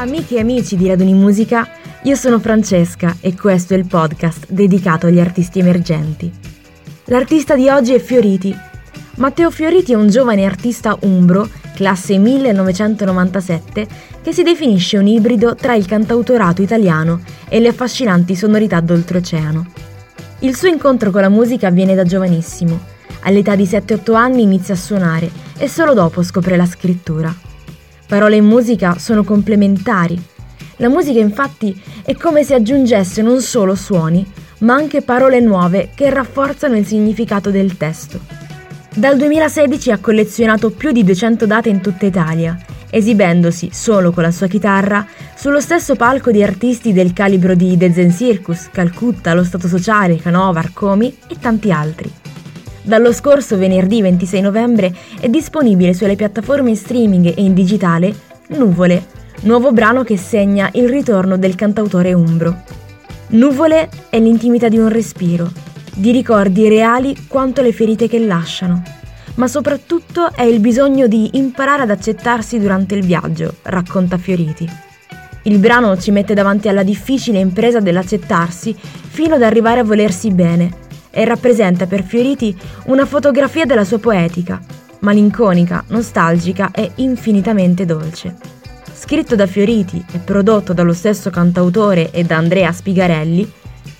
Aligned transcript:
Amiche 0.00 0.36
e 0.36 0.38
amici 0.38 0.76
di 0.76 0.86
Raduni 0.86 1.12
Musica, 1.12 1.68
io 2.02 2.14
sono 2.14 2.38
Francesca 2.38 3.16
e 3.18 3.34
questo 3.34 3.74
è 3.74 3.76
il 3.76 3.88
podcast 3.88 4.46
dedicato 4.48 5.08
agli 5.08 5.18
artisti 5.18 5.58
emergenti. 5.58 6.32
L'artista 7.06 7.56
di 7.56 7.68
oggi 7.68 7.94
è 7.94 7.98
Fioriti. 7.98 8.56
Matteo 9.16 9.50
Fioriti 9.50 9.94
è 9.94 9.96
un 9.96 10.08
giovane 10.08 10.44
artista 10.44 10.96
umbro, 11.00 11.48
classe 11.74 12.16
1997, 12.16 13.88
che 14.22 14.32
si 14.32 14.44
definisce 14.44 14.98
un 14.98 15.08
ibrido 15.08 15.56
tra 15.56 15.74
il 15.74 15.86
cantautorato 15.86 16.62
italiano 16.62 17.20
e 17.48 17.58
le 17.58 17.66
affascinanti 17.66 18.36
sonorità 18.36 18.78
d'oltreoceano. 18.78 19.66
Il 20.40 20.54
suo 20.54 20.68
incontro 20.68 21.10
con 21.10 21.22
la 21.22 21.28
musica 21.28 21.66
avviene 21.66 21.96
da 21.96 22.04
giovanissimo. 22.04 22.78
All'età 23.22 23.56
di 23.56 23.64
7-8 23.64 24.14
anni 24.14 24.42
inizia 24.42 24.74
a 24.74 24.76
suonare 24.76 25.28
e 25.58 25.66
solo 25.68 25.92
dopo 25.92 26.22
scopre 26.22 26.56
la 26.56 26.66
scrittura. 26.66 27.46
Parole 28.08 28.36
e 28.36 28.40
musica 28.40 28.96
sono 28.98 29.22
complementari. 29.22 30.18
La 30.76 30.88
musica 30.88 31.18
infatti 31.18 31.78
è 32.02 32.14
come 32.14 32.42
se 32.42 32.54
aggiungesse 32.54 33.20
non 33.20 33.42
solo 33.42 33.74
suoni, 33.74 34.26
ma 34.60 34.72
anche 34.72 35.02
parole 35.02 35.40
nuove 35.40 35.90
che 35.94 36.08
rafforzano 36.08 36.74
il 36.74 36.86
significato 36.86 37.50
del 37.50 37.76
testo. 37.76 38.18
Dal 38.94 39.18
2016 39.18 39.90
ha 39.90 39.98
collezionato 39.98 40.70
più 40.70 40.90
di 40.90 41.04
200 41.04 41.44
date 41.44 41.68
in 41.68 41.82
tutta 41.82 42.06
Italia, 42.06 42.56
esibendosi 42.88 43.68
solo 43.74 44.10
con 44.10 44.22
la 44.22 44.30
sua 44.30 44.46
chitarra 44.46 45.06
sullo 45.36 45.60
stesso 45.60 45.94
palco 45.94 46.30
di 46.30 46.42
artisti 46.42 46.94
del 46.94 47.12
calibro 47.12 47.54
di 47.54 47.76
The 47.76 47.92
Zen 47.92 48.10
Circus, 48.10 48.70
Calcutta, 48.72 49.34
Lo 49.34 49.44
Stato 49.44 49.68
Sociale, 49.68 50.16
Canova, 50.16 50.60
Arcomi 50.60 51.14
e 51.28 51.36
tanti 51.38 51.70
altri. 51.70 52.10
Dallo 52.82 53.12
scorso 53.12 53.56
venerdì 53.56 54.00
26 54.00 54.40
novembre 54.40 54.94
è 55.20 55.28
disponibile 55.28 55.92
sulle 55.92 56.16
piattaforme 56.16 56.70
in 56.70 56.76
streaming 56.76 57.26
e 57.26 57.42
in 57.42 57.52
digitale 57.54 58.14
Nuvole, 58.48 59.06
nuovo 59.42 59.72
brano 59.72 60.04
che 60.04 60.16
segna 60.16 60.70
il 60.72 60.88
ritorno 60.88 61.36
del 61.36 61.54
cantautore 61.54 62.14
umbro. 62.14 62.62
Nuvole 63.28 63.90
è 64.08 64.18
l'intimità 64.18 64.68
di 64.68 64.78
un 64.78 64.88
respiro, 64.88 65.50
di 65.94 66.12
ricordi 66.12 66.66
reali 66.68 67.26
quanto 67.26 67.60
le 67.60 67.72
ferite 67.72 68.08
che 68.08 68.18
lasciano, 68.20 68.82
ma 69.34 69.46
soprattutto 69.46 70.32
è 70.32 70.44
il 70.44 70.60
bisogno 70.60 71.06
di 71.06 71.30
imparare 71.34 71.82
ad 71.82 71.90
accettarsi 71.90 72.58
durante 72.58 72.94
il 72.94 73.04
viaggio, 73.04 73.56
racconta 73.64 74.16
Fioriti. 74.16 74.66
Il 75.42 75.58
brano 75.58 75.98
ci 75.98 76.10
mette 76.10 76.32
davanti 76.32 76.68
alla 76.68 76.82
difficile 76.82 77.38
impresa 77.38 77.80
dell'accettarsi 77.80 78.74
fino 78.74 79.34
ad 79.34 79.42
arrivare 79.42 79.80
a 79.80 79.84
volersi 79.84 80.30
bene 80.30 80.86
e 81.18 81.24
rappresenta 81.24 81.88
per 81.88 82.04
Fioriti 82.04 82.56
una 82.84 83.04
fotografia 83.04 83.64
della 83.64 83.82
sua 83.82 83.98
poetica, 83.98 84.62
malinconica, 85.00 85.82
nostalgica 85.88 86.70
e 86.70 86.92
infinitamente 86.96 87.84
dolce. 87.84 88.36
Scritto 88.94 89.34
da 89.34 89.48
Fioriti 89.48 90.04
e 90.12 90.18
prodotto 90.18 90.72
dallo 90.72 90.92
stesso 90.92 91.28
cantautore 91.30 92.12
e 92.12 92.22
da 92.22 92.36
Andrea 92.36 92.70
Spigarelli, 92.70 93.50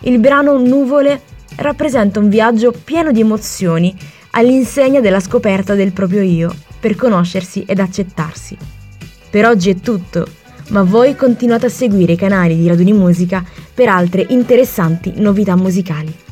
il 0.00 0.18
brano 0.18 0.58
Nuvole 0.58 1.22
rappresenta 1.56 2.18
un 2.18 2.28
viaggio 2.28 2.70
pieno 2.84 3.12
di 3.12 3.20
emozioni 3.20 3.96
all'insegna 4.32 5.00
della 5.00 5.20
scoperta 5.20 5.74
del 5.74 5.92
proprio 5.92 6.20
io, 6.20 6.54
per 6.78 6.96
conoscersi 6.96 7.64
ed 7.66 7.78
accettarsi. 7.78 8.58
Per 9.30 9.46
oggi 9.46 9.70
è 9.70 9.76
tutto, 9.76 10.26
ma 10.68 10.82
voi 10.82 11.16
continuate 11.16 11.64
a 11.64 11.70
seguire 11.70 12.12
i 12.12 12.16
canali 12.16 12.58
di 12.58 12.68
Raduni 12.68 12.92
Musica 12.92 13.42
per 13.72 13.88
altre 13.88 14.26
interessanti 14.28 15.14
novità 15.16 15.56
musicali. 15.56 16.24